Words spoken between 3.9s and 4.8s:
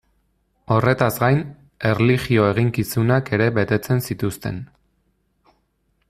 zituzten.